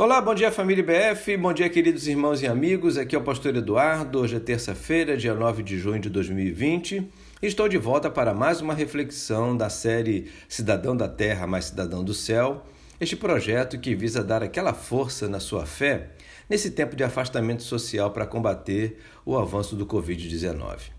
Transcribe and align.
Olá, 0.00 0.20
bom 0.20 0.32
dia 0.32 0.52
família 0.52 0.84
BF, 0.84 1.36
bom 1.38 1.52
dia 1.52 1.68
queridos 1.68 2.06
irmãos 2.06 2.40
e 2.40 2.46
amigos. 2.46 2.96
Aqui 2.96 3.16
é 3.16 3.18
o 3.18 3.24
pastor 3.24 3.56
Eduardo. 3.56 4.20
Hoje 4.20 4.36
é 4.36 4.38
terça-feira, 4.38 5.16
dia 5.16 5.34
9 5.34 5.60
de 5.60 5.76
junho 5.76 5.98
de 5.98 6.08
2020. 6.08 7.10
Estou 7.42 7.68
de 7.68 7.76
volta 7.76 8.08
para 8.08 8.32
mais 8.32 8.60
uma 8.60 8.74
reflexão 8.74 9.56
da 9.56 9.68
série 9.68 10.30
Cidadão 10.48 10.96
da 10.96 11.08
Terra 11.08 11.48
mais 11.48 11.64
Cidadão 11.64 12.04
do 12.04 12.14
Céu. 12.14 12.64
Este 13.00 13.16
projeto 13.16 13.76
que 13.76 13.96
visa 13.96 14.22
dar 14.22 14.40
aquela 14.40 14.72
força 14.72 15.28
na 15.28 15.40
sua 15.40 15.66
fé 15.66 16.10
nesse 16.48 16.70
tempo 16.70 16.94
de 16.94 17.02
afastamento 17.02 17.64
social 17.64 18.12
para 18.12 18.24
combater 18.24 19.00
o 19.26 19.36
avanço 19.36 19.74
do 19.74 19.84
Covid-19. 19.84 20.92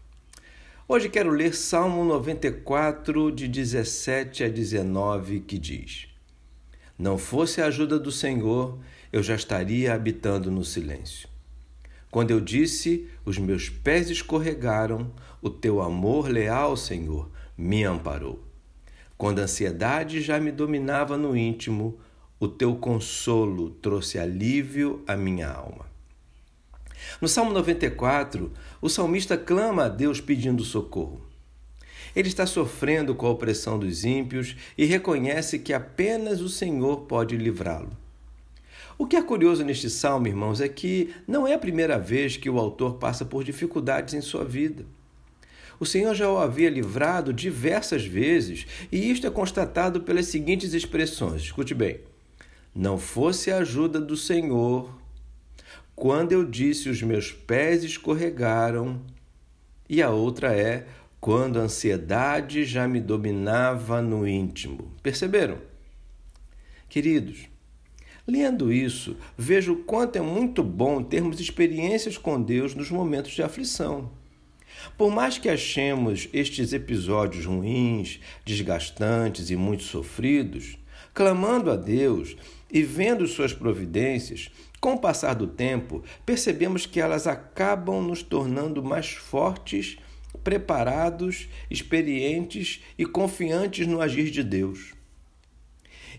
Hoje 0.86 1.08
quero 1.08 1.30
ler 1.30 1.56
Salmo 1.56 2.04
94, 2.04 3.32
de 3.32 3.48
17 3.48 4.44
a 4.44 4.50
19, 4.50 5.40
que 5.40 5.58
diz: 5.58 6.09
não 7.00 7.18
fosse 7.18 7.62
a 7.62 7.68
ajuda 7.68 7.98
do 7.98 8.12
Senhor, 8.12 8.78
eu 9.12 9.24
já 9.24 9.34
estaria 9.34 9.94
habitando 9.94 10.52
no 10.52 10.66
silêncio. 10.66 11.30
Quando 12.12 12.32
eu 12.32 12.42
disse, 12.42 13.08
os 13.24 13.38
meus 13.38 13.70
pés 13.70 14.10
escorregaram, 14.10 15.10
o 15.42 15.50
teu 15.50 15.82
amor 15.82 16.28
leal, 16.28 16.76
Senhor, 16.76 17.32
me 17.58 17.86
amparou. 17.86 18.44
Quando 19.18 19.40
a 19.40 19.44
ansiedade 19.44 20.22
já 20.22 20.42
me 20.42 20.52
dominava 20.52 21.18
no 21.18 21.38
íntimo, 21.38 21.98
o 22.38 22.50
teu 22.50 22.76
consolo 22.76 23.70
trouxe 23.70 24.20
alívio 24.20 25.02
à 25.08 25.16
minha 25.16 25.50
alma. 25.50 25.86
No 27.22 27.30
Salmo 27.30 27.54
94, 27.54 28.52
o 28.82 28.90
salmista 28.90 29.38
clama 29.38 29.86
a 29.86 29.90
Deus 29.90 30.20
pedindo 30.20 30.66
socorro. 30.66 31.29
Ele 32.16 32.28
está 32.28 32.46
sofrendo 32.46 33.14
com 33.16 33.26
a 33.28 33.32
opressão 33.32 33.78
dos 33.78 34.04
ímpios 34.04 34.56
e 34.78 34.86
reconhece 34.86 35.60
que 35.60 35.74
apenas 35.74 36.42
o 36.42 36.50
Senhor 36.50 37.02
pode 37.02 37.38
livrá-lo. 37.38 37.92
O 38.98 39.08
que 39.08 39.16
é 39.16 39.22
curioso 39.22 39.64
neste 39.64 39.90
salmo, 39.90 40.28
irmãos, 40.28 40.60
é 40.60 40.68
que 40.68 41.14
não 41.26 41.48
é 41.48 41.54
a 41.54 41.60
primeira 41.60 41.98
vez 41.98 42.36
que 42.36 42.50
o 42.50 42.60
autor 42.60 42.96
passa 42.96 43.24
por 43.24 43.46
dificuldades 43.46 44.14
em 44.14 44.20
sua 44.20 44.44
vida. 44.44 44.86
O 45.80 45.86
Senhor 45.86 46.14
já 46.14 46.30
o 46.30 46.38
havia 46.38 46.70
livrado 46.70 47.32
diversas 47.32 48.06
vezes, 48.06 48.68
e 48.92 49.10
isto 49.10 49.26
é 49.26 49.30
constatado 49.30 50.02
pelas 50.02 50.26
seguintes 50.26 50.74
expressões. 50.74 51.44
Escute 51.44 51.74
bem: 51.74 52.02
Não 52.76 52.98
fosse 52.98 53.50
a 53.50 53.60
ajuda 53.60 54.02
do 54.02 54.18
Senhor, 54.18 54.94
quando 55.96 56.34
eu 56.34 56.44
disse 56.44 56.90
os 56.90 57.02
meus 57.02 57.32
pés 57.32 57.86
escorregaram. 57.86 59.02
E 59.88 60.02
a 60.02 60.10
outra 60.10 60.54
é: 60.54 60.86
quando 61.20 61.60
a 61.60 61.64
ansiedade 61.64 62.64
já 62.64 62.88
me 62.88 63.02
dominava 63.02 64.02
no 64.02 64.28
íntimo. 64.28 64.94
Perceberam? 65.04 65.58
Queridos, 66.88 67.48
lendo 68.26 68.72
isso, 68.72 69.18
vejo 69.38 69.74
o 69.74 69.84
quanto 69.84 70.16
é 70.16 70.22
muito 70.22 70.64
bom 70.64 71.04
termos 71.04 71.40
experiências 71.40 72.18
com 72.18 72.42
Deus 72.42 72.74
nos 72.74 72.90
momentos 72.90 73.32
de 73.32 73.44
aflição. 73.44 74.10
Por 74.98 75.12
mais 75.12 75.38
que 75.38 75.50
achemos 75.50 76.30
estes 76.32 76.72
episódios 76.72 77.46
ruins, 77.46 78.20
desgastantes 78.46 79.50
e 79.50 79.56
muito 79.56 79.84
sofridos, 79.84 80.78
clamando 81.14 81.70
a 81.70 81.76
Deus 81.76 82.38
e 82.72 82.82
vendo 82.82 83.28
suas 83.28 83.52
providências, 83.52 84.50
com 84.80 84.94
o 84.94 85.00
passar 85.00 85.34
do 85.34 85.48
tempo, 85.48 86.02
percebemos 86.26 86.86
que 86.86 87.02
elas 87.02 87.28
acabam 87.28 88.02
nos 88.02 88.24
tornando 88.24 88.82
mais 88.82 89.10
fortes 89.10 89.98
preparados, 90.44 91.48
experientes 91.70 92.82
e 92.98 93.06
confiantes 93.06 93.88
no 93.88 94.02
agir 94.02 94.30
de 94.32 94.44
Deus. 94.44 94.94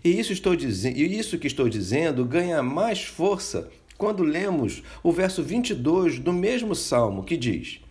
E 0.03 0.19
isso, 0.19 0.33
estou 0.33 0.55
dizendo, 0.55 0.97
isso 0.97 1.37
que 1.37 1.47
estou 1.47 1.69
dizendo 1.69 2.25
ganha 2.25 2.63
mais 2.63 3.03
força 3.03 3.69
quando 3.97 4.23
lemos 4.23 4.81
o 5.03 5.11
verso 5.11 5.43
22 5.43 6.17
do 6.17 6.33
mesmo 6.33 6.73
salmo 6.73 7.23
que 7.23 7.37
diz: 7.37 7.81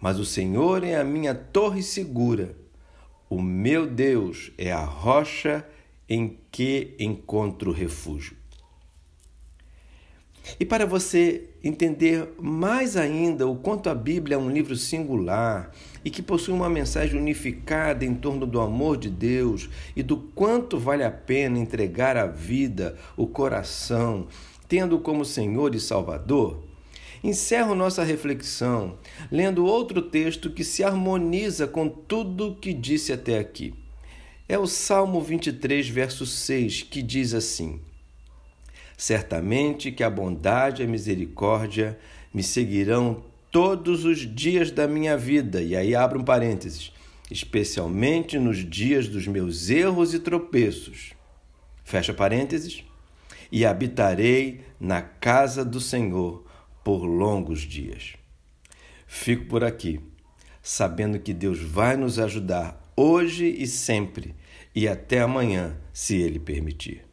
Mas 0.00 0.18
o 0.18 0.24
Senhor 0.24 0.82
é 0.82 0.96
a 0.96 1.04
minha 1.04 1.34
torre 1.34 1.82
segura, 1.82 2.56
o 3.28 3.42
meu 3.42 3.86
Deus 3.86 4.52
é 4.56 4.72
a 4.72 4.84
rocha 4.84 5.66
em 6.08 6.38
que 6.50 6.94
encontro 6.98 7.72
refúgio. 7.72 8.36
E 10.58 10.64
para 10.64 10.84
você 10.84 11.44
entender 11.62 12.28
mais 12.38 12.96
ainda 12.96 13.46
o 13.46 13.56
quanto 13.56 13.88
a 13.88 13.94
Bíblia 13.94 14.36
é 14.36 14.38
um 14.38 14.50
livro 14.50 14.76
singular 14.76 15.70
e 16.04 16.10
que 16.10 16.22
possui 16.22 16.52
uma 16.52 16.68
mensagem 16.68 17.18
unificada 17.18 18.04
em 18.04 18.14
torno 18.14 18.46
do 18.46 18.60
amor 18.60 18.98
de 18.98 19.08
Deus 19.08 19.70
e 19.96 20.02
do 20.02 20.16
quanto 20.16 20.78
vale 20.78 21.02
a 21.02 21.10
pena 21.10 21.58
entregar 21.58 22.16
a 22.16 22.26
vida, 22.26 22.96
o 23.16 23.26
coração, 23.26 24.26
tendo 24.68 24.98
como 24.98 25.24
Senhor 25.24 25.74
e 25.74 25.80
Salvador, 25.80 26.62
encerro 27.22 27.74
nossa 27.74 28.04
reflexão 28.04 28.98
lendo 29.32 29.64
outro 29.64 30.02
texto 30.02 30.50
que 30.50 30.62
se 30.62 30.84
harmoniza 30.84 31.66
com 31.66 31.88
tudo 31.88 32.56
que 32.60 32.74
disse 32.74 33.12
até 33.12 33.38
aqui. 33.38 33.72
É 34.46 34.58
o 34.58 34.66
Salmo 34.66 35.22
23, 35.22 35.88
verso 35.88 36.26
6, 36.26 36.82
que 36.82 37.00
diz 37.00 37.32
assim: 37.32 37.80
Certamente 38.96 39.90
que 39.90 40.02
a 40.02 40.10
bondade 40.10 40.82
e 40.82 40.84
a 40.84 40.88
misericórdia 40.88 41.98
me 42.32 42.42
seguirão 42.42 43.24
todos 43.50 44.04
os 44.04 44.18
dias 44.18 44.70
da 44.70 44.86
minha 44.86 45.16
vida. 45.16 45.62
E 45.62 45.76
aí 45.76 45.94
abro 45.94 46.20
um 46.20 46.24
parênteses. 46.24 46.92
Especialmente 47.30 48.38
nos 48.38 48.58
dias 48.58 49.08
dos 49.08 49.26
meus 49.26 49.70
erros 49.70 50.14
e 50.14 50.18
tropeços. 50.18 51.14
Fecha 51.84 52.12
parênteses. 52.12 52.84
E 53.50 53.64
habitarei 53.64 54.62
na 54.80 55.02
casa 55.02 55.64
do 55.64 55.80
Senhor 55.80 56.44
por 56.82 57.04
longos 57.04 57.60
dias. 57.60 58.14
Fico 59.06 59.46
por 59.46 59.62
aqui, 59.62 60.00
sabendo 60.60 61.20
que 61.20 61.32
Deus 61.32 61.60
vai 61.60 61.96
nos 61.96 62.18
ajudar 62.18 62.82
hoje 62.96 63.46
e 63.46 63.66
sempre, 63.66 64.34
e 64.74 64.88
até 64.88 65.20
amanhã, 65.20 65.76
se 65.92 66.16
Ele 66.16 66.38
permitir. 66.38 67.04